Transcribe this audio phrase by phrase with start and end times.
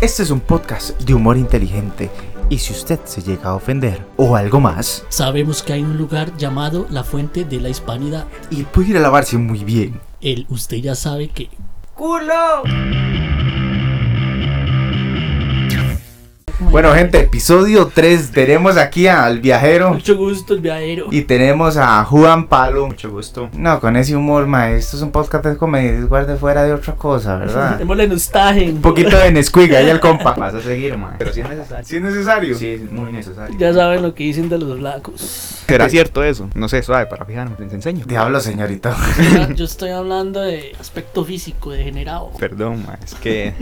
[0.00, 2.10] Este es un podcast de humor inteligente
[2.48, 6.36] y si usted se llega a ofender o algo más, Sabemos que hay un lugar
[6.36, 8.26] llamado la Fuente de la Hispanidad.
[8.50, 10.00] y puede ir a lavarse muy bien.
[10.20, 11.50] El usted ya sabe que
[16.60, 18.32] Bueno, gente, episodio 3.
[18.32, 21.06] Tenemos aquí al viajero mucho gusto el viajero.
[21.10, 22.88] y tenemos a Juan Palo.
[22.88, 23.48] Mucho gusto.
[23.52, 24.70] No, con ese humor, ma.
[24.72, 26.00] Esto es un podcast de comedia.
[26.06, 27.76] Guarde fuera de otra cosa, ¿verdad?
[27.78, 28.70] Démosle nostalgia.
[28.70, 30.34] Un poquito de Nesquik ahí el compa.
[30.34, 31.14] Vas a seguir, man.
[31.16, 31.84] Pero si es necesario.
[31.86, 32.54] Si es necesario.
[32.56, 33.56] Sí, es muy necesario.
[33.56, 35.20] Ya saben lo que dicen de los flacos.
[35.68, 36.50] ¿Será cierto eso?
[36.56, 37.54] No sé, suave, para fijarme.
[37.60, 38.04] Les enseño.
[38.04, 38.96] Diablo, señorita.
[39.32, 42.32] Ya, Yo estoy hablando de aspecto físico degenerado.
[42.38, 42.98] Perdón, man.
[43.04, 43.54] Es que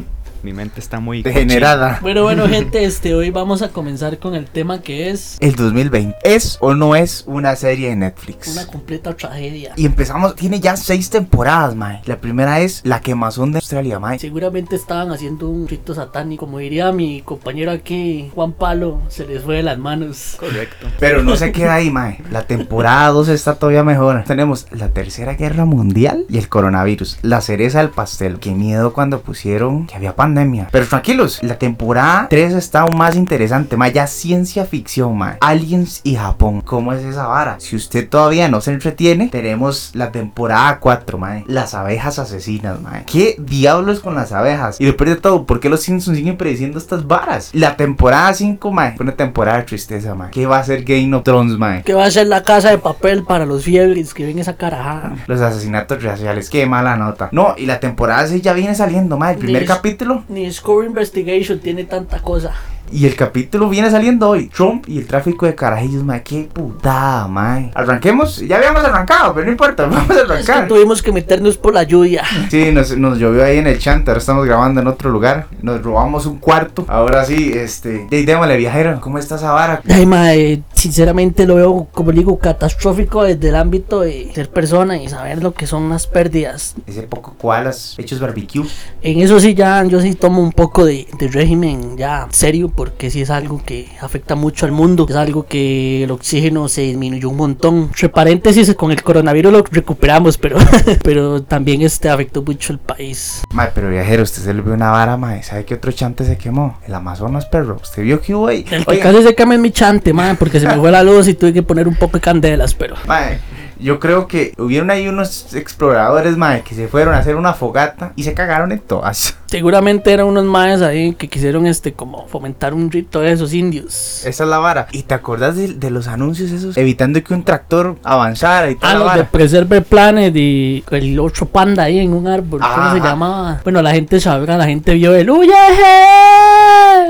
[0.47, 1.25] mi mente está muy...
[1.25, 1.99] Degenerada.
[2.01, 6.19] Bueno, bueno, gente, este hoy vamos a comenzar con el tema que es El 2020.
[6.23, 8.53] ¿Es o no es una serie de Netflix?
[8.53, 9.73] una completa tragedia.
[9.75, 12.01] Y empezamos, tiene ya seis temporadas, mae.
[12.05, 14.21] La primera es La quemazón de Australia, mae.
[14.21, 19.43] Seguramente estaban haciendo un rito satánico, como diría mi compañero aquí, Juan Palo, se les
[19.43, 20.37] fue de las manos.
[20.39, 20.87] Correcto.
[21.01, 22.23] Pero no se queda ahí, mae.
[22.31, 24.23] La temporada 2 está todavía mejor.
[24.29, 27.19] Tenemos la tercera guerra mundial y el coronavirus.
[27.23, 28.39] La cereza del pastel.
[28.39, 30.36] Qué miedo cuando pusieron que había pandemia.
[30.71, 33.93] Pero tranquilos, la temporada 3 está aún más interesante, mae.
[33.93, 35.39] Ya ciencia ficción, mae.
[35.41, 36.61] Aliens y Japón.
[36.61, 37.57] ¿Cómo es esa vara?
[37.59, 41.45] Si usted todavía no se entretiene, tenemos la temporada 4, mae.
[41.47, 43.05] Las abejas asesinas, mae.
[43.05, 44.81] ¿Qué diablos con las abejas?
[44.81, 47.51] Y después de todo, ¿por qué los Simpsons siguen prediciendo estas varas?
[47.53, 48.97] La temporada 5, mae.
[48.97, 50.31] Fue una temporada de tristeza, mae.
[50.31, 51.83] ¿Qué va a ser Game of Thrones, mae?
[51.83, 55.15] Que va a ser la casa de papel para los fiebres que ven esa carajada.
[55.27, 57.29] Los asesinatos raciales, qué mala nota.
[57.33, 59.35] No, y la temporada 6 ya viene saliendo, mae.
[59.35, 60.16] El primer capítulo.
[60.29, 62.55] Ni Score Investigation tiene tanta cosa.
[62.93, 64.49] Y el capítulo viene saliendo hoy.
[64.49, 66.23] Trump y el tráfico de carajillos, mae.
[66.23, 67.71] Qué putada, mae.
[67.75, 68.39] Arranquemos.
[68.39, 69.87] Ya habíamos arrancado, pero no importa.
[69.91, 70.69] Vamos a Es que arrancar.
[70.69, 72.23] tuvimos que meternos por la lluvia.
[72.51, 74.11] Sí, nos, nos llovió ahí en el chante.
[74.11, 75.47] Ahora estamos grabando en otro lugar.
[75.63, 76.85] Nos robamos un cuarto.
[76.89, 78.07] Ahora sí, este.
[78.11, 79.01] Y démosle, viajero.
[79.01, 79.83] ¿Cómo está esa vara?
[79.89, 85.09] Ay, mae, sinceramente lo veo, como digo, catastrófico desde el ámbito de ser persona y
[85.09, 86.75] saber lo que son las pérdidas.
[86.87, 88.65] Ese poco koalas hechos barbecue.
[89.03, 93.11] En eso sí, ya yo sí tomo un poco de, de régimen ya serio, porque
[93.11, 95.07] sí es algo que afecta mucho al mundo.
[95.09, 97.77] Es algo que el oxígeno se disminuyó un montón.
[97.87, 100.59] Entre paréntesis, con el coronavirus lo recuperamos, pero,
[101.03, 103.43] pero también este afectó mucho el país.
[103.53, 105.43] Mae, pero viajero, usted se le vio una vara, mae.
[105.43, 106.79] ¿Sabe qué otro chante se quemó?
[106.87, 107.79] El Amazonas, perro.
[107.83, 108.65] ¿Usted vio que hubo ahí?
[108.71, 111.03] El que Oiga, casi se quema es mi chante, man, porque se me fue la
[111.03, 112.97] luz y tuve que poner un poco de candelas, pero...
[113.07, 113.41] Mae,
[113.79, 118.13] yo creo que hubieron ahí unos exploradores, mae, que se fueron a hacer una fogata
[118.17, 119.37] y se cagaron en todas.
[119.47, 124.25] Seguramente eran unos maes ahí que quisieron este como fomentar un rito de esos indios.
[124.27, 124.89] Esa es la vara.
[124.93, 126.77] ¿Y te acordás de, de los anuncios esos?
[126.77, 129.25] Evitando que un tractor avanzara y toda Ah, la los de.
[129.25, 132.61] Preserve Planet y el otro panda ahí en un árbol.
[132.61, 132.99] ¿Cómo se Ajá.
[132.99, 133.61] llamaba?
[133.63, 135.53] Bueno, la gente sabrá, la gente vio el ¡Uye!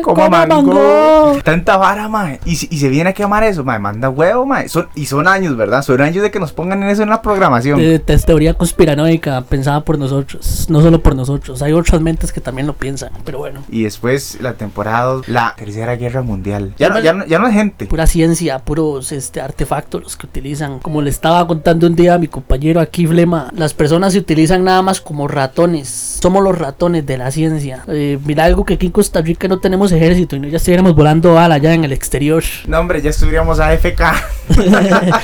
[0.02, 1.38] Como ¡Coma mango.
[1.42, 2.38] Tanta vara, mae.
[2.44, 3.78] Y, si- y se viene a quemar eso, mae.
[3.78, 4.68] Manda huevo, mae.
[4.68, 5.82] Son, y son años, ¿verdad?
[5.82, 7.80] Son años de que nos pongan en eso en la programación.
[8.26, 11.62] Teoría conspiranoica pensada por nosotros, no solo por nosotros.
[11.62, 13.62] Hay otras mentes que también lo piensan, pero bueno.
[13.70, 16.74] Y después la temporada la tercera guerra mundial.
[16.78, 17.86] Ya no, ya no, ya no es gente.
[17.86, 20.78] pura ciencia, puros este, artefactos los que utilizan.
[20.78, 24.64] Como le estaba contando un día a mi compañero aquí, Flema, las personas se utilizan
[24.64, 25.88] nada más como ratones.
[26.20, 27.84] Somos los ratones de la ciencia.
[27.88, 30.94] Eh, mira algo que aquí en Costa Rica no tenemos ejército y no ya estuviéramos
[30.94, 32.42] volando bala allá en el exterior.
[32.66, 34.00] No, hombre, ya estuviéramos AFK.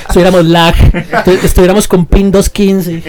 [0.07, 3.03] estuviéramos lag, estu- estuviéramos con pin 215.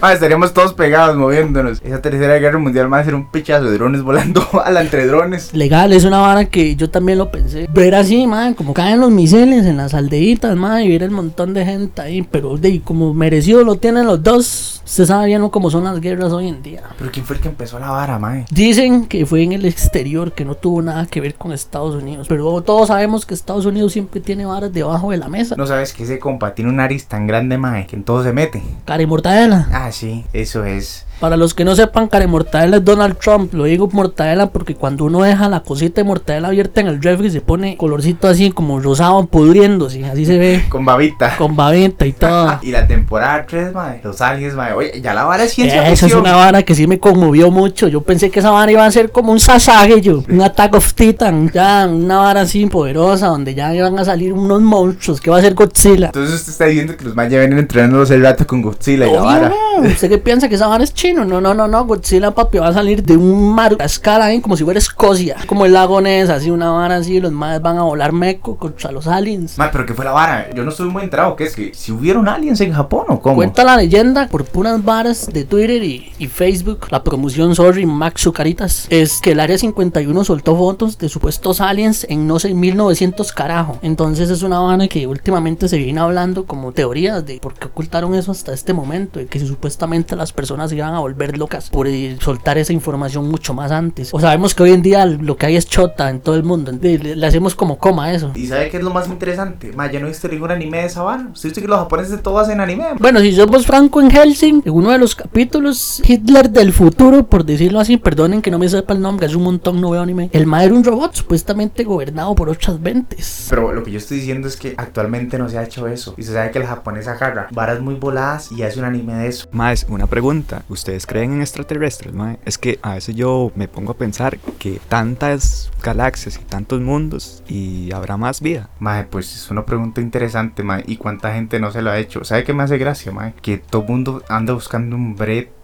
[0.00, 1.80] Ah, estaríamos todos pegados moviéndonos.
[1.84, 5.52] Esa tercera guerra mundial va un pichazo de drones volando a la entre drones.
[5.54, 7.68] Legal, es una vara que yo también lo pensé.
[7.72, 11.54] Ver así, man, como caen los misiles en las aldeitas, man, y ver el montón
[11.54, 12.22] de gente ahí.
[12.22, 14.82] Pero de como merecido lo tienen los dos.
[14.84, 16.82] Usted sabe bien cómo son las guerras hoy en día.
[16.98, 18.44] Pero ¿quién fue el que empezó la vara, mae?
[18.50, 22.26] Dicen que fue en el exterior, que no tuvo nada que ver con Estados Unidos.
[22.28, 25.54] Pero todos sabemos que Estados Unidos siempre tiene varas debajo de la mesa.
[25.56, 28.32] No sabes que ese compa tiene un nariz tan grande, mae, que en todo se
[28.32, 28.62] mete.
[28.84, 29.68] Care mortadela.
[29.72, 31.06] Ah, sí, eso es.
[31.20, 33.54] Para los que no sepan, care mortadela es Donald Trump.
[33.54, 37.30] Lo digo mortadela porque cuando uno deja la cosita de mortadela abierta en el refri
[37.30, 40.04] se pone colorcito así como rosado pudriéndose.
[40.04, 40.64] Así se ve.
[40.68, 41.36] Con babita.
[41.36, 42.58] Con babita y todo.
[42.62, 44.00] Y la temporada 3, mae.
[44.02, 44.72] Los aliens, mae.
[44.72, 47.88] Oye, ya la vara es ciencia Esa es una vara que sí me conmovió mucho.
[47.88, 50.22] Yo pensé que esa vara iba a ser como un Sasage, yo.
[50.28, 51.50] Un Attack of Titan.
[51.52, 55.20] Ya, una vara así poderosa donde ya iban a salir unos monstruos.
[55.20, 56.06] Que va a ser Godzilla.
[56.06, 59.20] Entonces usted está diciendo que los mayas vienen entrenando hace rato con Godzilla y la
[59.20, 59.52] Obvio, vara.
[59.82, 61.24] ¿Usted qué piensa que esa vara es chino.
[61.24, 61.84] No, no, no, no.
[61.84, 65.36] Godzilla, papi, va a salir de un mar a escala ahí como si fuera Escocia.
[65.46, 67.20] Como el lago Ness, así una vara así.
[67.20, 69.58] Los madres van a volar meco contra los aliens.
[69.58, 70.50] Mae, pero ¿qué fue la vara?
[70.54, 71.36] Yo no estoy muy enterado.
[71.36, 73.36] ¿Qué es que si hubieron aliens en Japón o cómo?
[73.36, 76.86] Cuenta la leyenda por puras varas de Twitter y, y Facebook.
[76.90, 78.86] La promoción, sorry, Max Zucaritas.
[78.88, 83.78] Es que el área 51 soltó fotos de supuestos aliens en no sé, 1900 carajo.
[83.82, 88.14] Entonces es una vara que últimamente se viene hablando como teorías de por qué ocultaron
[88.14, 89.20] eso hasta este momento.
[89.20, 93.28] Y que si supuestamente las personas se a volver locas por eh, soltar esa información
[93.28, 94.10] mucho más antes.
[94.12, 96.72] O sabemos que hoy en día lo que hay es chota en todo el mundo.
[96.72, 98.32] Le, le- le hacemos como coma eso.
[98.34, 99.72] ¿Y sabe qué es lo más interesante?
[99.74, 101.28] Ma, yo no he visto ningún anime de esa vara.
[101.32, 102.84] Usted dice que los japoneses de todo hacen anime.
[102.92, 102.96] ma.
[102.98, 107.44] Bueno, si somos franco en Helsing, en uno de los capítulos, Hitler del futuro, por
[107.44, 110.30] decirlo así, perdonen que no me sepa el nombre, hace un montón no veo anime.
[110.32, 113.46] El ma era un robot supuestamente gobernado por otras mentes.
[113.50, 116.14] Pero lo que yo estoy diciendo es que actualmente no se ha hecho eso.
[116.16, 119.28] Y se sabe que el japonés agarra varas muy voladas y hace un anime de
[119.28, 119.46] eso.
[119.52, 120.62] Más, una pregunta.
[120.84, 122.38] ¿Ustedes creen en extraterrestres, mae?
[122.44, 127.42] Es que a veces yo me pongo a pensar que tantas galaxias y tantos mundos
[127.48, 128.68] y habrá más vida.
[128.80, 130.84] Mae, pues es una pregunta interesante, mae.
[130.86, 132.22] ¿Y cuánta gente no se lo ha hecho?
[132.24, 133.32] ¿Sabe qué me hace gracia, mae?
[133.40, 135.54] Que todo mundo anda buscando un brete.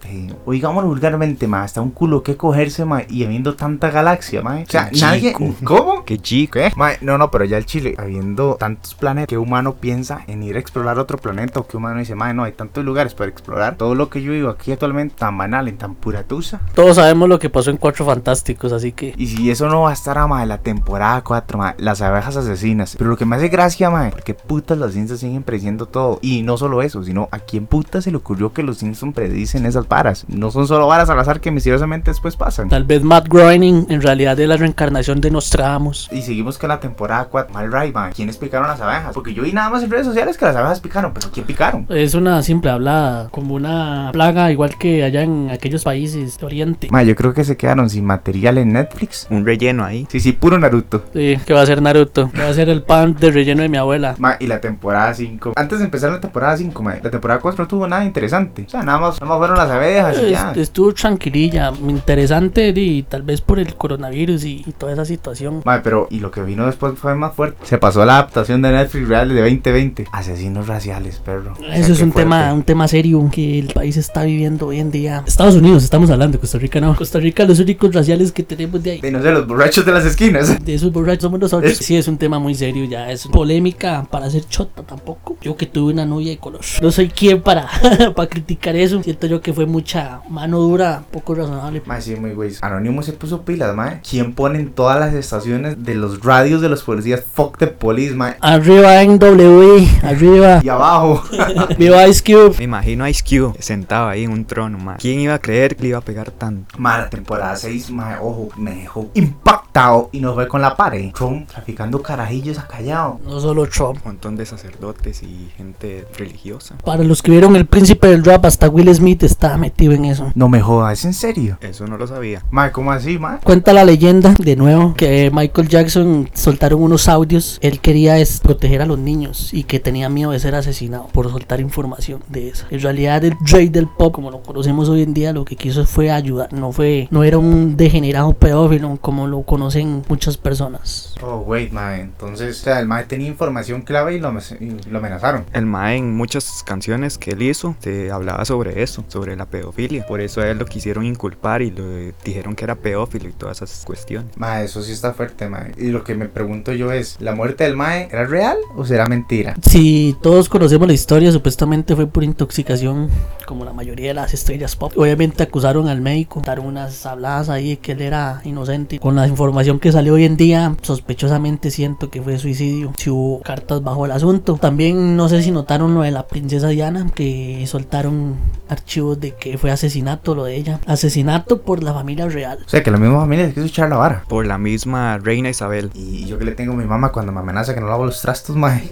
[0.45, 1.65] O digámoslo vulgarmente, mae.
[1.65, 3.05] Hasta un culo que cogerse, mae.
[3.07, 4.63] Y habiendo tanta galaxia, mae.
[4.63, 5.33] O sea, Qué nadie.
[5.33, 5.53] chico.
[5.63, 6.03] ¿Cómo?
[6.03, 6.53] Qué chico.
[6.53, 6.71] ¿Qué?
[6.75, 10.55] Mae, no, no, pero ya el Chile, habiendo tantos planetas, ¿qué humano piensa en ir
[10.55, 11.59] a explorar otro planeta?
[11.59, 13.77] ¿O qué humano dice, mae, no, hay tantos lugares para explorar?
[13.77, 16.61] Todo lo que yo vivo aquí actualmente, tan banal, en tan pura tusa.
[16.73, 19.13] Todos sabemos lo que pasó en Cuatro Fantásticos, así que...
[19.17, 22.37] Y si eso no va a estar a mae, la temporada 4, mae, las abejas
[22.37, 22.95] asesinas.
[22.97, 26.19] Pero lo que me hace gracia, mae, porque putas los Simpsons siguen prediciendo todo.
[26.21, 29.65] Y no solo eso, sino a quién putas se le ocurrió que los Simpsons predicen
[29.65, 30.25] esas varas.
[30.27, 32.69] No son solo varas al azar que misteriosamente después pasan.
[32.69, 36.09] Tal vez Matt Groening en realidad es la reencarnación de Nostradamus.
[36.11, 37.53] Y seguimos con la temporada 4.
[37.53, 38.11] Mal right, mae.
[38.11, 39.13] ¿Quiénes picaron las abejas?
[39.13, 41.13] Porque yo vi nada más en redes sociales que las abejas picaron.
[41.13, 41.85] Pero ¿quién picaron?
[41.89, 46.87] Es una simple hablada, como una plaga igual que allá en aquellos países de Oriente.
[46.91, 49.27] Mae, yo creo que se quedaron sin material en Netflix.
[49.29, 50.07] Un relleno ahí.
[50.09, 51.03] Sí, sí, puro Naruto.
[51.13, 53.69] Sí, que va a ser Naruto, que va a ser el pan de relleno de
[53.69, 54.15] mi abuela.
[54.19, 55.53] Ma, y la temporada 5.
[55.55, 58.63] Antes de empezar la temporada 5, ma, la temporada 4 no tuvo nada interesante.
[58.67, 60.49] O sea, nada más, nada más fueron las abejas y ya.
[60.51, 65.61] Est- Estuvo tranquililla, interesante y tal vez por el coronavirus y, y toda esa situación.
[65.65, 67.57] Ma, pero, y lo que vino después fue más fuerte.
[67.63, 70.05] Se pasó la adaptación de Netflix real de 2020.
[70.11, 71.53] Asesinos raciales, perro.
[71.53, 74.79] O sea, Eso es un tema, un tema serio que el país está viviendo hoy
[74.79, 75.23] en día.
[75.25, 76.95] Estados Unidos, estamos hablando, Costa Rica no.
[76.95, 79.01] Costa Rica, los únicos raciales que tenemos de ahí.
[79.01, 80.63] De no sé, los borrachos de las esquinas.
[80.65, 81.77] De esos borrachos somos nosotros.
[81.77, 83.11] Sí, es un tema muy serio ya.
[83.11, 85.37] Es polémica para hacer chota tampoco.
[85.41, 86.61] Yo que tuve una novia de color.
[86.81, 87.67] No soy quien para,
[88.15, 89.01] para criticar eso.
[89.01, 91.81] Siento yo que fue mucha mano dura, poco razonable.
[91.85, 92.51] Ma, sí, muy güey.
[92.61, 94.01] Anónimo se puso pilas, ma.
[94.07, 97.23] ¿Quién pone en todas las estaciones de los radios de los policías?
[97.33, 98.35] Fuck the police, ma.
[98.41, 100.61] Arriba en W, arriba.
[100.63, 101.23] Y abajo.
[101.77, 102.55] Viva Ice Cube.
[102.57, 104.97] Me imagino a Ice Cube sentado ahí en un trono, mae.
[104.97, 106.75] ¿Quién iba a creer que le iba a pegar tanto?
[106.77, 111.11] Ma, la temporada 6, ma, ojo, me dejó impactado y nos fue con la pared.
[111.13, 113.19] Trump traficando carajillos a callado.
[113.25, 113.97] No solo Trump.
[114.03, 116.75] Un montón de sacerdotes y gente religiosa.
[116.83, 120.31] Para los que vieron El Príncipe del Rap, hasta Will Smith está metido en eso.
[120.35, 121.57] No me jodas, ¿en serio?
[121.61, 122.43] Eso no lo sabía.
[122.51, 123.39] Ma, ¿cómo así, ma?
[123.43, 127.57] Cuenta la leyenda, de nuevo, que Michael Jackson soltaron unos audios.
[127.61, 131.29] Él quería es proteger a los niños y que tenía miedo de ser asesinado por
[131.29, 132.65] soltar información de eso.
[132.69, 134.39] En realidad, el rey del pop, como lo
[134.71, 136.53] conocemos hoy en día, lo que quiso fue ayudar.
[136.53, 141.13] No fue, no era un degenerado pedófilo como lo conocen muchas personas.
[141.21, 144.99] Oh, wait, ma, entonces, o sea, el ma tenía información clave y lo, y lo
[144.99, 145.45] amenazaron.
[145.53, 150.05] El Mae en muchas canciones que él hizo se hablaba sobre eso, sobre la pedofilia.
[150.05, 151.83] Por eso a él lo quisieron inculpar y lo
[152.23, 154.37] dijeron que era pedófilo y todas esas cuestiones.
[154.37, 155.67] Ma, eso sí está fuerte, ma.
[155.77, 159.07] Y lo que me pregunto yo es, ¿la muerte del mae era real o será
[159.07, 159.55] mentira?
[159.61, 163.09] Si todos conocemos la historia, supuestamente fue por intoxicación,
[163.51, 164.93] como la mayoría de las estrellas pop.
[164.95, 168.97] Obviamente acusaron al médico, daron unas habladas ahí de que él era inocente.
[168.97, 172.93] Con la información que salió hoy en día, sospechosamente siento que fue suicidio.
[172.95, 174.55] Si hubo cartas bajo el asunto.
[174.55, 178.37] También no sé si notaron lo de la princesa Diana, que soltaron
[178.69, 180.79] archivos de que fue asesinato lo de ella.
[180.85, 182.59] Asesinato por la familia real.
[182.65, 184.23] O sea, que la misma familia se quiso echar la vara.
[184.29, 185.91] Por la misma reina Isabel.
[185.93, 188.21] Y yo que le tengo a mi mamá cuando me amenaza que no lavo los
[188.21, 188.89] trastos, mae.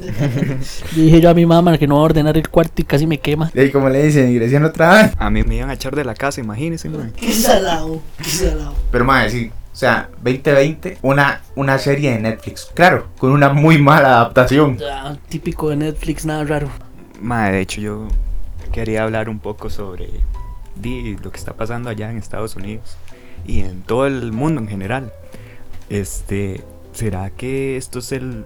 [0.98, 3.20] Dije yo a mi mamá que no va a ordenar el cuarto y casi me
[3.20, 3.52] quema.
[3.54, 5.12] Y ahí como le dicen, Grecia no trabaja.
[5.20, 7.12] A mí me iban a echar de la casa, imagínense, mae.
[7.12, 8.74] Qué salado, qué salado.
[8.92, 9.52] Pero mae, sí.
[9.72, 12.68] O sea, 2020, una, una serie de Netflix.
[12.74, 14.78] Claro, con una muy mala adaptación.
[14.78, 16.70] Ya, típico de Netflix, nada raro.
[17.22, 18.08] Mae, de hecho yo
[18.74, 20.10] quería hablar un poco sobre
[21.22, 22.98] lo que está pasando allá en Estados Unidos
[23.46, 25.14] y en todo el mundo en general.
[25.90, 26.64] Este,
[26.94, 28.46] ¿será que esto es el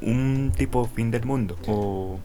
[0.00, 2.18] un tipo fin del mundo o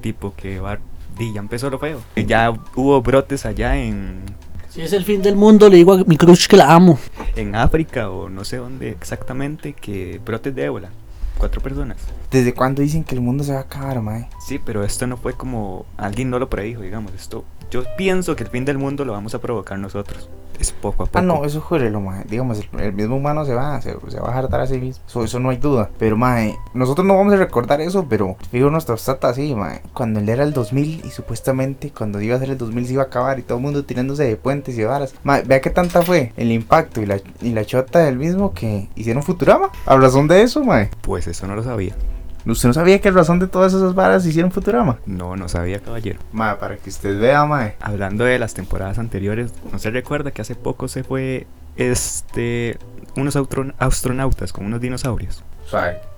[0.00, 0.78] tipo que va
[1.16, 2.00] di, ya empezó lo feo?
[2.16, 4.20] Ya hubo brotes allá en
[4.68, 6.98] Si es el fin del mundo, le digo a mi crush que la amo.
[7.34, 10.90] En África o no sé dónde exactamente que brotes de ébola.
[11.38, 11.98] Cuatro personas.
[12.30, 14.28] ¿Desde cuándo dicen que el mundo se va a acabar, mae?
[14.46, 17.12] Sí, pero esto no fue como alguien no lo predijo, digamos.
[17.12, 20.30] Esto, yo pienso que el fin del mundo lo vamos a provocar nosotros.
[20.66, 21.18] Es poco a poco.
[21.18, 22.24] Ah, no, eso júrelo, mae.
[22.24, 25.04] Digamos, el, el mismo humano se va, se, se va a hartar a sí mismo.
[25.06, 25.90] Eso, eso no hay duda.
[25.98, 29.80] Pero, mae, nosotros no vamos a recordar eso, pero fijo nuestra tata así, mae.
[29.92, 33.02] Cuando él era el 2000 y supuestamente cuando iba a ser el 2000 se iba
[33.02, 35.14] a acabar y todo el mundo tirándose de puentes y de varas.
[35.22, 38.88] Mae, vea qué tanta fue el impacto y la, y la chota del mismo que
[38.96, 39.70] hicieron Futurama.
[39.86, 40.90] A razón de eso, mae.
[41.02, 41.94] Pues eso no lo sabía.
[42.46, 44.98] ¿Usted no sabía que a razón de todas esas varas hicieron Futurama?
[45.04, 46.20] No, no sabía, caballero.
[46.32, 47.74] Mae, para que usted vea, mae.
[47.80, 52.78] Hablando de las temporadas anteriores, ¿no se recuerda que hace poco se fue este
[53.16, 53.36] unos
[53.78, 55.42] astronautas con unos dinosaurios?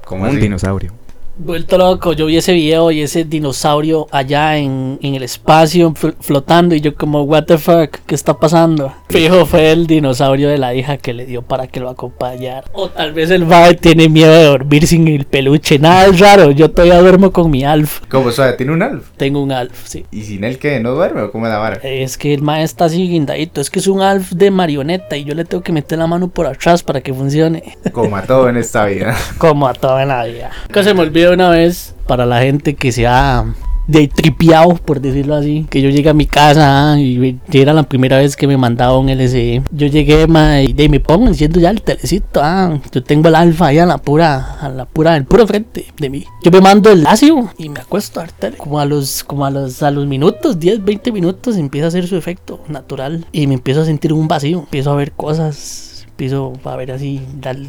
[0.05, 0.39] Como un así?
[0.39, 0.93] dinosaurio.
[1.41, 6.17] Vuelto loco, yo vi ese video y ese dinosaurio allá en, en el espacio fl-
[6.21, 8.93] flotando y yo como, what the fuck, ¿qué está pasando?
[9.09, 12.65] Fijo, fue el dinosaurio de la hija que le dio para que lo acompañara.
[12.73, 16.51] O tal vez el mae tiene miedo de dormir sin el peluche, nada es raro,
[16.51, 18.01] yo todavía duermo con mi Alf.
[18.11, 19.07] Como suave, tiene un alf.
[19.17, 20.05] Tengo un Alf, sí.
[20.11, 21.77] ¿Y sin él que no duerme o cómo es la vara?
[21.85, 25.23] Es que el mae está así guindadito, es que es un Alf de marioneta y
[25.23, 27.63] yo le tengo que meter la mano por atrás para que funcione.
[27.93, 29.17] Como a todo en esta vida.
[29.39, 30.51] Como a toda la vida.
[30.73, 33.45] Que se me olvidó una vez para la gente que se ha
[33.89, 35.67] de tripiado, por decirlo así.
[35.69, 38.97] Que yo llegué a mi casa ah, y era la primera vez que me mandaba
[38.99, 39.63] un LCD.
[39.73, 42.41] Yo llegué ma, y de, me pongo enciendo ya el telecito.
[42.43, 45.87] Ah, yo tengo el alfa ahí a la pura, a la pura, el puro frente
[45.97, 46.25] de mí.
[46.45, 48.57] Yo me mando el ácido y me acuesto a ver tele.
[48.59, 52.07] Como a los, como a los, a los minutos, 10, 20 minutos, empieza a hacer
[52.07, 53.27] su efecto natural.
[53.33, 54.61] Y me empiezo a sentir un vacío.
[54.61, 55.88] Empiezo a ver cosas
[56.19, 57.25] empiezo a ver así,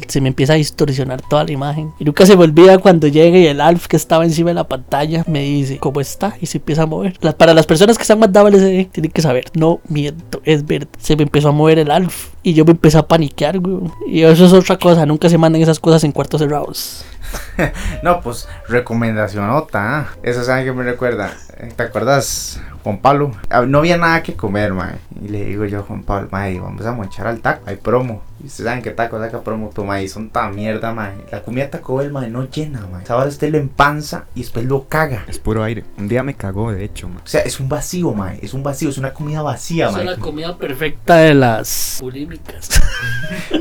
[0.08, 1.92] se me empieza a distorsionar toda la imagen.
[2.00, 4.64] Y nunca se me olvida cuando llega y el Alf que estaba encima de la
[4.64, 6.34] pantalla me dice, ¿cómo está?
[6.40, 7.16] Y se empieza a mover.
[7.36, 10.66] Para las personas que se han mandado el SD, tienen que saber, no miento, es
[10.66, 10.88] verdad.
[10.98, 13.88] Se me empezó a mover el Alf y yo me empecé a paniquear, güey.
[14.08, 17.04] Y eso es otra cosa, nunca se mandan esas cosas en cuartos cerrados.
[18.02, 20.08] No, pues, recomendación otra.
[20.24, 21.34] Eso saben que me recuerda.
[21.58, 23.32] Eh, ¿Te acuerdas, Juan Pablo?
[23.50, 24.96] Ah, No había nada que comer, mae.
[25.22, 27.62] Y le digo yo a Juan Pablo, mae, vamos a monchar al taco.
[27.66, 28.22] Hay promo.
[28.42, 29.68] Y ustedes saben que taco saca promo.
[29.74, 31.12] Tu mae, son tan mierda, mae.
[31.30, 33.04] La comida Taco Bell, mae, no llena, mae.
[33.08, 35.24] Ahora usted lo empanza y después lo caga.
[35.28, 35.84] Es puro aire.
[35.98, 37.18] Un día me cagó, de hecho, man.
[37.22, 38.38] O sea, es un vacío, mae.
[38.42, 40.04] Es un vacío, es una comida vacía, es mae.
[40.06, 42.80] la comida perfecta de las bulímicas.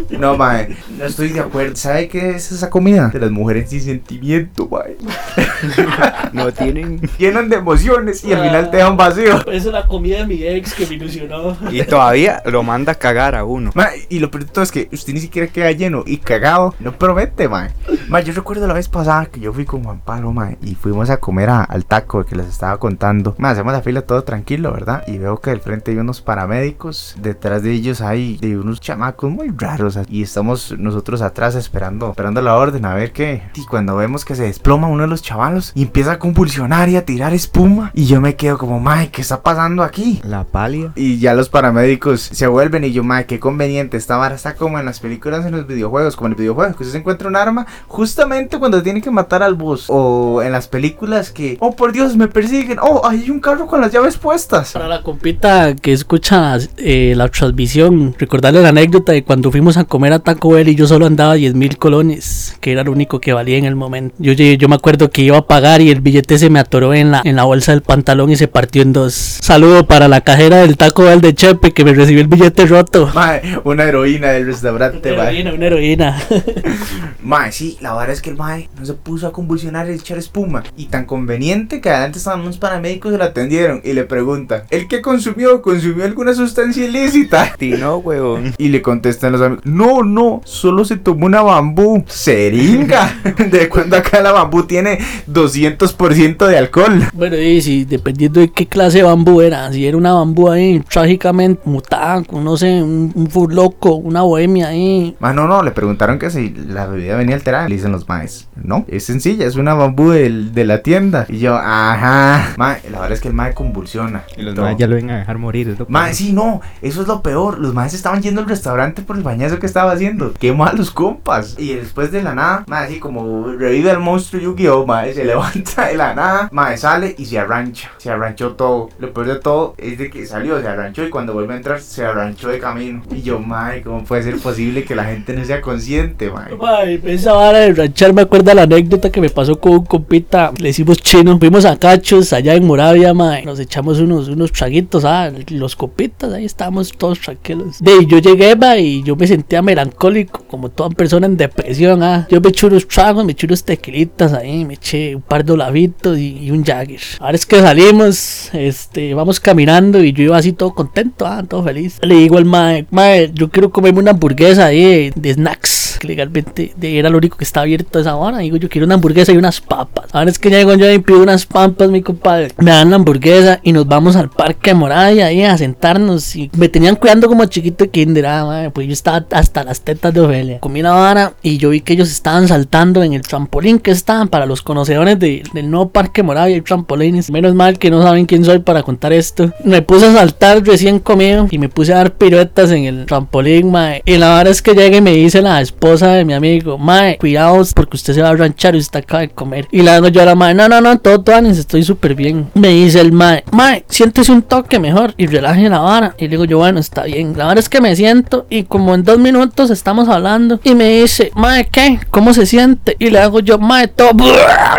[0.09, 1.75] No, mae, no estoy de acuerdo.
[1.75, 3.07] ¿Sabe qué es esa comida?
[3.09, 4.97] De las mujeres sin sentimiento, mae.
[6.33, 6.99] No tienen.
[7.17, 9.08] Llenan de emociones y al final te dejan vacío.
[9.17, 11.55] Esa es la comida de mi ex que me ilusionó.
[11.71, 13.71] Y todavía lo manda a cagar a uno.
[13.73, 16.73] Ma, y lo peor de todo es que usted ni siquiera queda lleno y cagado.
[16.79, 17.69] No promete, ma.
[18.07, 21.09] Ma, yo recuerdo la vez pasada que yo fui con Juan Pablo, ma, y fuimos
[21.09, 23.35] a comer a- al taco que les estaba contando.
[23.37, 25.03] Ma, hacemos la fila todo tranquilo, ¿verdad?
[25.07, 27.15] Y veo que al frente hay unos paramédicos.
[27.21, 29.97] Detrás de ellos hay de unos chamacos muy raros.
[30.09, 33.43] Y estamos nosotros atrás esperando, esperando la orden a ver qué.
[33.55, 36.95] Y cuando vemos que se desploma uno de los chavalos y empieza a convulsionar y
[36.97, 37.91] a tirar espuma.
[37.93, 40.19] Y yo me quedo como, ma, ¿qué está pasando aquí?
[40.27, 40.91] La palia.
[40.95, 43.97] Y ya los paramédicos se vuelven y yo, madre, qué conveniente.
[43.97, 46.83] Esta vara está como en las películas, en los videojuegos, como en el videojuego, que
[46.83, 49.85] usted se encuentra un arma justamente cuando tiene que matar al boss.
[49.87, 52.77] O en las películas que, oh por Dios, me persiguen.
[52.81, 54.71] Oh, hay un carro con las llaves puestas.
[54.73, 59.83] Para la compita que escucha eh, la transmisión, recordarle la anécdota de cuando fuimos a
[59.83, 63.19] comer a Taco Bell y yo solo andaba 10 mil colones, que era lo único
[63.19, 64.15] que valía en el momento.
[64.19, 66.93] Yo, llegué- yo me acuerdo que iba a pagar y el billete se me atoró
[66.93, 69.13] en la, en la bolsa del pantalón y se partió en dos.
[69.41, 73.09] Saludo para la cajera del Taco Bell de Chepe que me recibió el billete roto.
[73.13, 75.31] Mae, una heroína del restaurante, Una mae.
[75.39, 76.21] heroína, una heroína.
[77.21, 80.17] Mae, sí, la verdad es que el mae no se puso a convulsionar y echar
[80.17, 80.63] espuma.
[80.77, 84.87] Y tan conveniente que adelante estaban unos paramédicos que lo atendieron y le preguntan, ¿el
[84.87, 85.61] que consumió?
[85.61, 87.53] ¿Consumió alguna sustancia ilícita?
[87.59, 88.53] Y no, weón.
[88.57, 92.03] Y le contestan los amigos, no, no, solo se tomó una bambú.
[92.07, 93.19] Seringa.
[93.51, 94.97] De cuando acá la bambú tiene
[95.31, 97.03] 200% de alcohol.
[97.13, 100.79] Bueno, y si dependiendo de qué clase de bambú era, si era una bambú ahí
[100.89, 105.15] trágicamente mutada, no sé, un, un full loco, una bohemia ahí.
[105.19, 107.67] Ah, no, no, le preguntaron que si la bebida venía alterada.
[107.67, 111.25] Le dicen los maes, no, es sencilla, es una bambú del- de, la tienda.
[111.27, 112.53] Y yo, ajá.
[112.57, 114.23] Mae, la verdad es que el mae convulsiona.
[114.37, 115.69] Y los demás ya lo ven a dejar morir.
[115.69, 117.59] Es lo Mae, sí, no, eso es lo peor.
[117.59, 120.33] Los maes estaban yendo al restaurante por el bañazo que estaba haciendo.
[120.39, 121.55] Qué malos compas.
[121.57, 125.87] Y después de la nada, mae, así como revive el monstruo Yu-Gi-Oh, mae, se levanta
[125.87, 127.89] de la nada, mae, sale y se arrancha.
[127.97, 128.68] Se arranchó todo.
[128.99, 131.79] Lo peor de todo es de que salió, se arranchó y cuando vuelve a entrar,
[131.81, 133.03] se arranchó de camino.
[133.11, 136.53] Y yo, mae, ¿cómo puede ser posible que la gente no sea consciente, mae?
[136.61, 140.51] Ay, esa vara de ranchar me acuerdo la anécdota que me pasó con un compita.
[140.57, 141.37] Le hicimos chino.
[141.39, 143.45] Fuimos a Cachos, allá en Moravia, mae.
[143.45, 146.33] Nos echamos unos, unos traguitos, ah, los copitas.
[146.33, 147.81] Ahí estábamos todos tranquilos.
[147.81, 152.27] De yo llegué, mae, y yo me sentía melancólico, como toda persona en depresión, ah.
[152.29, 155.53] Yo me eché unos tragos, me eché unos tequilitas ahí, me eché un par de
[155.53, 156.99] olavitos y, y un Jagger.
[157.19, 161.63] Ahora es que salimos, este, vamos caminando y yo iba así todo contento, ah, todo
[161.63, 161.97] feliz.
[162.01, 165.88] Le digo al mae, mae, yo quiero comerme una hamburguesa ahí de, snacks.
[165.99, 168.37] Que legalmente de- era lo único que estaba abierto esa hora.
[168.39, 170.05] Digo, yo quiero una hamburguesa y unas papas.
[170.13, 172.51] Ahora es que llego yo y pido unas papas, mi compadre.
[172.57, 176.35] Me dan la hamburguesa y nos vamos al parque de Moravia ahí a sentarnos.
[176.35, 179.81] Y me tenían cuidando como chiquito de kinder, ah, mae, pues yo estaba hasta las
[179.81, 180.59] tetas de Ofelia.
[180.59, 184.27] Comí la vara y yo vi que ellos estaban saltando en el trampolín que estaban
[184.29, 187.29] para los conocedores de- del nuevo parque Moravia y trampolines.
[187.29, 189.51] Menos mal que no saben quién soy para contar esto.
[189.65, 193.71] Me puse a saltar recién comido y me puse a dar piruetas en el trampolín,
[193.71, 194.01] mae.
[194.05, 197.17] Y la verdad es que llega y me dice la esposa de mi amigo, mae,
[197.17, 199.67] cuidados porque usted se va a ranchar y usted acaba de comer.
[199.71, 202.47] Y digo yo a la mae, no, no, no, todo, todo, estoy súper bien.
[202.53, 206.15] Me dice el mae, mae, siéntese un toque mejor y relaje la vara.
[206.17, 207.33] Y le digo yo, bueno, está bien.
[207.35, 211.01] La verdad es que me siento y como en dos minutos estamos hablando y me
[211.01, 211.99] dice, mae, ¿qué?
[212.11, 212.95] ¿Cómo se siente?
[212.99, 214.11] Y le hago yo, mae, todo.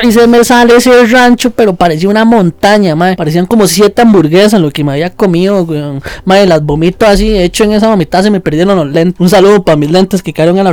[0.03, 3.17] Y se me sale ese rancho, pero parecía una montaña, mae.
[3.17, 6.03] Parecían como siete hamburguesas lo que me había comido, weón.
[6.25, 7.37] Mae, las vomito así.
[7.37, 9.21] Hecho, en esa vomitada se me perdieron los lentes.
[9.21, 10.71] Un saludo para mis lentes que cayeron a la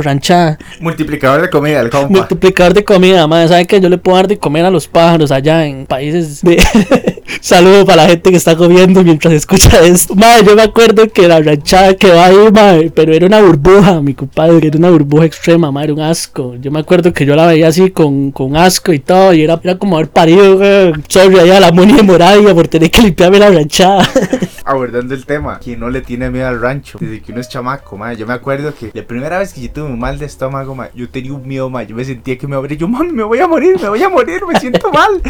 [0.80, 2.08] Multiplicador de comida, el compa.
[2.08, 3.48] Multiplicador de comida, madre.
[3.48, 6.62] ¿Sabe que yo le puedo dar de comer a los pájaros allá en países de.
[7.40, 10.14] Saludo para la gente que está comiendo mientras escucha esto.
[10.14, 14.00] Madre, yo me acuerdo que la ranchada que va ahí, madre, pero era una burbuja,
[14.00, 16.56] mi compadre, era una burbuja extrema, madre, un asco.
[16.60, 19.60] Yo me acuerdo que yo la veía así con, con asco y todo, y era,
[19.62, 20.92] era como haber parido, güey.
[21.08, 24.08] Sorry, allá la Moni de Moravia por tener que limpiarme la ranchada.
[24.68, 27.96] abordando el tema, que no le tiene miedo al rancho desde que uno es chamaco,
[27.96, 28.12] ma.
[28.12, 30.88] Yo me acuerdo que la primera vez que yo tuve un mal de estómago, ma,
[30.94, 31.82] yo tenía un miedo, ma.
[31.82, 32.76] Yo me sentía que me abría.
[32.78, 35.20] Yo, mami, me voy a morir, me voy a morir, me siento mal.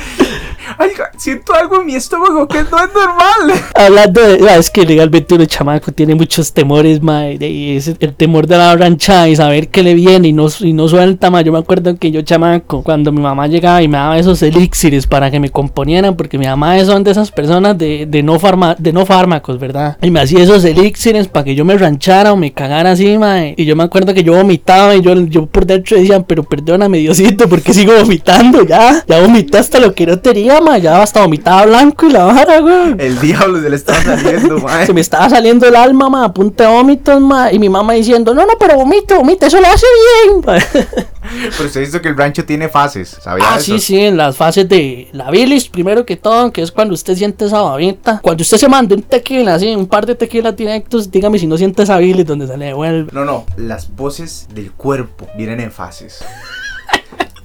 [0.78, 3.64] Ay, siento algo en mi estómago que no es normal.
[3.74, 4.58] Hablando de.
[4.58, 8.76] Es que legalmente uno chamaco tiene muchos temores, de- Y ese, el temor de la
[8.76, 11.44] rancha y saber que le viene y no, y no suelta, mae.
[11.44, 15.06] Yo me acuerdo que yo, chamaco, cuando mi mamá llegaba y me daba esos elixires
[15.06, 18.74] para que me componieran, porque mi mamá son de esas personas de, de, no, farma,
[18.78, 19.98] de no fármacos, ¿verdad?
[20.00, 23.54] Y me hacía esos elixires para que yo me ranchara o me cagara así, mae.
[23.56, 26.98] Y yo me acuerdo que yo vomitaba y yo, yo por dentro decía, pero perdóname,
[26.98, 29.04] Diosito, porque sigo vomitando ya.
[29.06, 30.80] Ya vomité hasta lo que no tenía, mae.
[30.80, 32.94] Ya hasta vomitaba blanco y la vara, güey.
[32.98, 34.86] El diablo se le estaba saliendo, ma.
[34.86, 37.52] Se me estaba saliendo el alma, ma, a punta de vómitos, ma.
[37.52, 39.86] Y mi mamá diciendo, no, no, pero vomite, vomite, eso lo hace
[40.24, 40.62] bien.
[41.20, 43.64] Pero usted dice que el rancho tiene fases, ¿sabía ah, eso?
[43.64, 47.16] sí, sí, en las fases de la bilis, primero que todo, que es cuando usted
[47.16, 48.20] siente esa babita.
[48.22, 51.56] Cuando usted se manda un tequila, así, un par de tequilas directos, dígame si no
[51.56, 53.10] siente esa bilis donde se le devuelve.
[53.12, 56.24] No, no, las poses del cuerpo vienen en fases.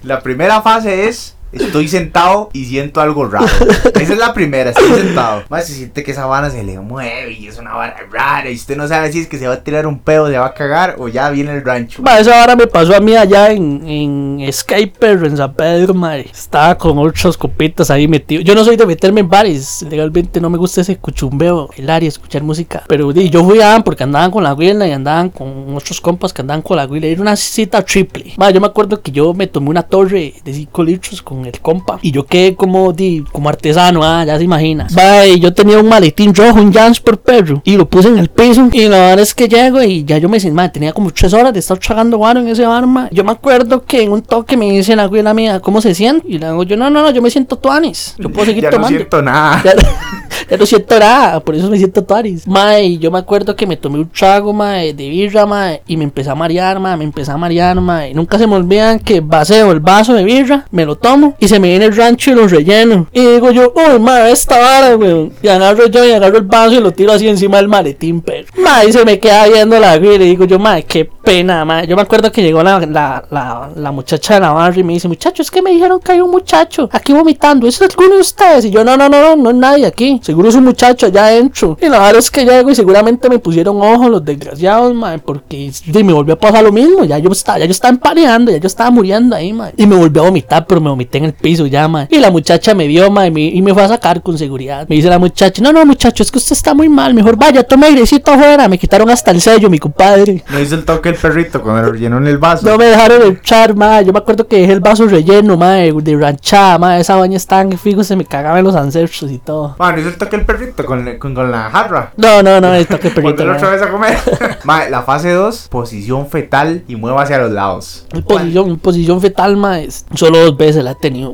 [0.03, 3.45] La primera fase es estoy sentado y siento algo raro.
[3.99, 5.43] Esa es la primera, estoy sentado.
[5.49, 8.55] Más se siente que esa vara se le mueve y es una vara rara y
[8.55, 10.53] usted no sabe si es que se va a tirar un pedo, se va a
[10.53, 12.01] cagar o ya viene el rancho.
[12.01, 16.27] Ma, esa hora me pasó a mí allá en, en Skyper, en San Pedro, madre.
[16.31, 18.41] Estaba con otros copitas ahí metido.
[18.41, 19.85] Yo no soy de meterme en bares.
[19.89, 22.83] Legalmente no me gusta ese cuchumbeo, bailar y escuchar música.
[22.87, 26.41] Pero yo fui a porque andaban con la huila y andaban con otros compas que
[26.41, 27.07] andaban con la huila.
[27.07, 28.33] Era una cita triple.
[28.37, 31.59] Ma, yo me acuerdo que yo me tomé una torre de 5 litros con el
[31.59, 31.99] compa.
[32.01, 34.87] Y yo quedé como, di, como artesano, ah, ya se imagina.
[35.27, 37.61] Y yo tenía un maletín rojo, un Jans por perro.
[37.65, 38.69] Y lo puse en el piso.
[38.71, 41.53] Y la verdad es que llego y ya yo me sentí, tenía como 3 horas
[41.53, 43.07] de estar tragando guaro en ese bar, ma.
[43.11, 46.27] Yo me acuerdo que en un toque me dice la abuela mía, ¿cómo se siente?
[46.27, 48.15] Y le digo yo, no, no, no, yo me siento tuanis.
[48.17, 48.97] Yo puedo seguir ya no tomando.
[48.97, 49.61] siento nada.
[49.63, 49.73] Ya,
[50.49, 52.47] ya no siento nada, por eso me siento tuanis.
[52.47, 56.03] Mae, yo me acuerdo que me tomé un trago, mae, de birra, mae, y me
[56.03, 58.13] empecé a marear, mae, me empecé a marear, mae.
[58.13, 61.59] Nunca se me olvidan que vacío el vaso de birra, me lo tomo, y se
[61.59, 63.07] me viene el rancho y lo relleno.
[63.11, 65.33] Y digo yo, uy, mae, esta vara, weón.
[65.41, 68.47] Y agarro yo y agarro el vaso y lo tiro así encima del maletín, pero.
[68.57, 71.87] Mae, se me queda viendo la güey, y digo yo, mae, qué pena, mae.
[71.87, 75.47] Yo me acuerdo que llegó la, la, la, muchacha de la y me dice, muchachos,
[75.47, 77.67] es que me dijeron que hay un muchacho aquí vomitando.
[77.67, 78.65] ¿Es alguno de ustedes?
[78.65, 80.19] Y yo, no, no, no, no, no es nadie aquí.
[80.23, 81.77] Seguro es un muchacho allá adentro.
[81.81, 85.71] Y la verdad es que llego y seguramente me pusieron ojo los desgraciados, mae, porque
[85.85, 87.05] de, me volvió a pasar lo mismo.
[87.05, 89.73] Ya yo estaba, ya yo estaba empareando, ya yo estaba muriendo ahí, mae.
[89.77, 92.07] Y me volvió a vomitar, pero me vomité en el piso ya, mae.
[92.11, 94.87] Y la muchacha me vio, mae, y me, y me fue a sacar con seguridad.
[94.89, 97.13] Me dice la muchacha, no, no, muchacho, es que usted está muy mal.
[97.13, 98.67] Mejor vaya, tome airecito afuera.
[98.67, 100.43] Me quitaron hasta el sello, mi compadre.
[100.49, 102.67] No hizo el toque el perrito cuando lo rellenó en el vaso?
[102.69, 104.05] No me dejaron echar, mae.
[104.05, 107.01] Yo me acuerdo que dejé el vaso relleno, mae, de ranchada, mae.
[107.01, 109.75] Esa baña estaba en fijo, se me cagaban los ancestros y todo.
[109.77, 112.11] Bueno, hizo el toque el perrito con, con, con la jarra.
[112.17, 113.21] No, no, no, esto que perrito.
[113.43, 114.17] Volverlo otra vez a comer.
[114.63, 118.05] Mae, la fase 2, posición fetal y mueva hacia los lados.
[118.27, 121.33] Posición, posición fetal, es- solo dos veces la he tenido.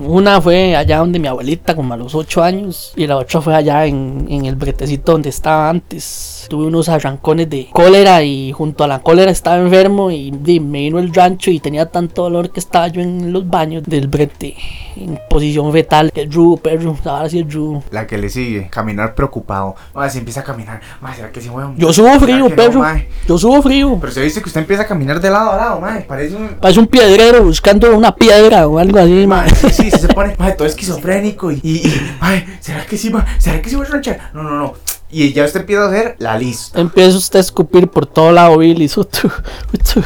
[0.00, 3.54] Una fue allá donde mi abuelita, como a los 8 años, y la otra fue
[3.54, 6.46] allá en, en el bretecito donde estaba antes.
[6.48, 10.98] Tuve unos arrancones de cólera y junto a la cólera estaba enfermo y, me vino
[10.98, 14.56] el rancho y tenía tanto dolor que estaba yo en los baños del brete,
[14.96, 16.10] en posición fetal.
[16.12, 17.82] Que rudo, perro, ahora sí es rudo.
[17.90, 19.74] La que le sigue, caminar preocupado.
[19.94, 20.80] Mae, se empieza a caminar.
[21.00, 21.74] Mae, ¿será que sí mueve?
[21.76, 22.84] Yo subo ¿Será frío, no, perro.
[23.26, 23.98] Yo subo frío.
[24.00, 26.02] Pero se dice que usted empieza a caminar de lado a lado, mae.
[26.02, 26.48] Parece un.
[26.60, 29.50] Parece un piedrero buscando una piedra o algo así, mae.
[29.54, 33.10] sí, sí, sí se pone, mae, todo esquizofrénico y, y, y, mae, ¿será que sí,
[33.10, 33.24] mae?
[33.38, 34.30] ¿Será que sí voy a ranchar?
[34.32, 34.74] No, no, no.
[35.10, 36.78] Y ya usted empieza a hacer la lista.
[36.78, 38.88] Empieza usted a escupir por todo lado, Billy.
[38.88, 39.30] Sutu,
[39.72, 40.02] sutu.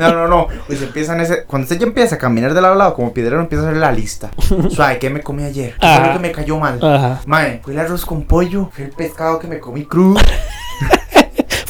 [0.00, 0.48] No, no, no.
[0.66, 1.44] Pues empiezan ese.
[1.44, 3.80] Cuando usted ya empieza a caminar de lado a lado como piedrero, empieza a hacer
[3.80, 4.32] la lista.
[4.68, 5.74] Suave, ¿qué me comí ayer?
[5.80, 6.80] ¿Qué fue lo que me cayó mal?
[6.82, 7.20] Ajá.
[7.24, 10.18] Mae, fue el arroz con pollo, fue el pescado que me comí crudo,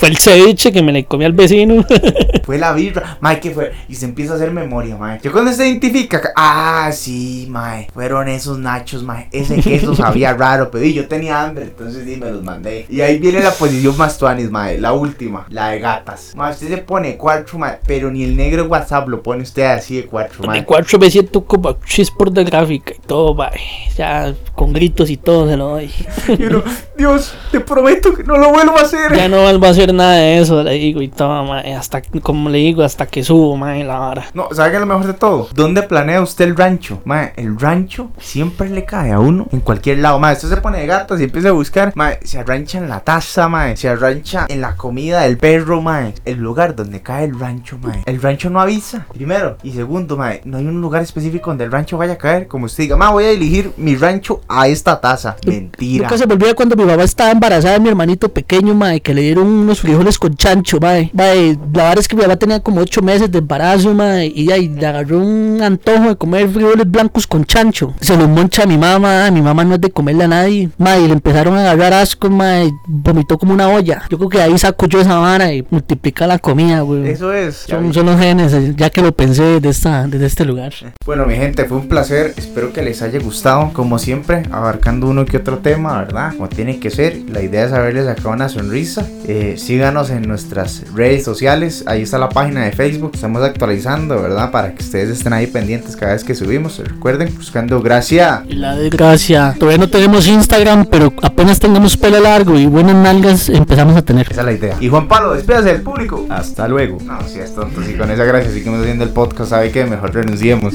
[0.02, 1.86] Fue el ceviche que me le comí al vecino.
[2.44, 3.70] fue la birra, mae, ¿qué fue?
[3.88, 5.20] Y se empieza a hacer memoria, mae.
[5.22, 10.32] Yo cuando se identifica, ca- ah, sí, mae, fueron esos nachos, mae, ese queso sabía
[10.34, 12.84] raro, pero y yo tenía hambre, entonces sí me los mandé.
[12.90, 16.32] Y ahí viene la posición más tuanis, mae, la última, la de gatas.
[16.34, 19.94] Mae, usted se pone cuatro, mae, pero ni el negro WhatsApp lo pone usted así
[19.98, 20.64] de cuatro, De mae.
[20.64, 23.52] cuatro me siento como chispor de gráfica y todo, mae.
[23.96, 25.92] Ya con gritos y todo se lo doy.
[26.98, 29.14] Dios, te prometo que no lo vuelvo a hacer.
[29.14, 31.74] Ya no vuelvo a hacer nada de eso, le digo y todo, mae.
[31.74, 34.26] Hasta, como le digo, hasta que subo, mae, la vara.
[34.34, 35.48] No, ¿sabe qué es lo mejor de todo?
[35.54, 37.00] ¿Dónde planea usted el rancho?
[37.04, 40.18] Mae, el rancho siempre le cae a uno en cualquier lado.
[40.18, 41.92] Mae, usted se pone de gatas y empieza a buscar.
[41.94, 43.76] Mae, se arrancha en la taza, mae.
[43.76, 46.14] Se arrancha en la comida del perro, mae.
[46.24, 48.02] El lugar donde cae el rancho, mae.
[48.06, 49.58] El rancho no avisa, primero.
[49.62, 52.48] Y segundo, mae, no hay un lugar específico donde el rancho vaya a caer.
[52.48, 55.36] Como usted diga, mae, voy a elegir mi rancho a esta taza.
[55.46, 56.04] Mentira.
[56.04, 59.14] Nunca se me olvida cuando mi mamá estaba embarazada de mi hermanito pequeño, mae, que
[59.14, 61.10] le dieron unos frijoles con chancho, mae.
[61.12, 64.50] Mae, la verdad es que mi mamá tenía como ocho meses de embarazo, mae, y
[64.50, 67.94] ahí le agarró un antojo de comer frijoles blancos con chancho.
[68.00, 71.02] Se los moncha a mi mamá, mi mamá no es de comerle a nadie, mae,
[71.02, 74.02] y le empezaron a agarrar asco, mae, vomitó como una olla.
[74.08, 77.08] Yo creo que ahí saco yo esa vara y multiplica la comida, güey.
[77.08, 77.56] Eso es.
[77.68, 80.72] Son, son los genes, ya que lo pensé desde, esta, desde este lugar.
[81.04, 82.34] Bueno, mi gente, fue un placer.
[82.36, 83.72] Espero que les haya gustado.
[83.72, 86.34] Como siempre, abarcando uno que otro tema, ¿verdad?
[86.34, 87.16] Como tiene que ser.
[87.28, 89.06] La idea es haberles sacado una sonrisa.
[89.26, 91.84] Eh, síganos en nuestras redes sociales.
[91.86, 93.12] Ahí está la página de Facebook.
[93.14, 94.50] Estamos actualizando, ¿verdad?
[94.50, 96.78] Para que ustedes estén ahí pendientes cada vez que subimos.
[96.78, 98.44] Recuerden, buscando Gracia.
[98.48, 99.54] La desgracia.
[99.58, 104.26] Todavía no tenemos Instagram, pero apenas tengamos pelo largo y buenas nalgas, empezamos a tener.
[104.30, 104.76] Esa es la idea.
[104.80, 106.26] Y Juan Pablo, despídase del público.
[106.28, 106.98] Hasta luego.
[107.04, 107.82] No, si es tonto.
[107.82, 109.84] Si con esa gracia seguimos haciendo el podcast, ¿sabe qué?
[109.84, 110.74] Mejor renunciemos.